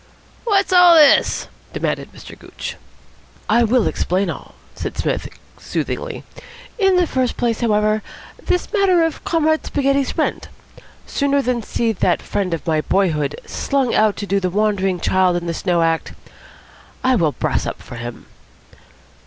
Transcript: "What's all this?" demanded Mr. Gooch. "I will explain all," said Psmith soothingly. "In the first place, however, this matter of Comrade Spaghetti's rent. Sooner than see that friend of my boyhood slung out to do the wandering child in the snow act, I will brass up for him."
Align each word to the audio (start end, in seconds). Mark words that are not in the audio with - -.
"What's 0.45 0.73
all 0.73 0.95
this?" 0.95 1.47
demanded 1.73 2.11
Mr. 2.11 2.35
Gooch. 2.35 2.75
"I 3.47 3.63
will 3.63 3.85
explain 3.85 4.31
all," 4.31 4.55
said 4.73 4.97
Psmith 4.97 5.27
soothingly. 5.59 6.23
"In 6.79 6.95
the 6.95 7.05
first 7.05 7.37
place, 7.37 7.59
however, 7.61 8.01
this 8.43 8.73
matter 8.73 9.03
of 9.03 9.23
Comrade 9.23 9.63
Spaghetti's 9.63 10.17
rent. 10.17 10.47
Sooner 11.05 11.39
than 11.43 11.61
see 11.61 11.91
that 11.91 12.19
friend 12.23 12.51
of 12.51 12.65
my 12.65 12.81
boyhood 12.81 13.39
slung 13.45 13.93
out 13.93 14.15
to 14.17 14.25
do 14.25 14.39
the 14.39 14.49
wandering 14.49 14.99
child 14.99 15.35
in 15.37 15.45
the 15.45 15.53
snow 15.53 15.83
act, 15.83 16.13
I 17.03 17.13
will 17.15 17.33
brass 17.33 17.67
up 17.67 17.79
for 17.79 17.97
him." 17.97 18.25